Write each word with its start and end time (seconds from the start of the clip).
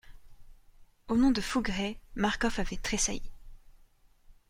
Au 1.09 1.15
nom 1.15 1.29
de 1.29 1.41
Fougueray, 1.41 1.99
Marcof 2.15 2.57
avait 2.57 2.75
tressailli. 2.77 3.21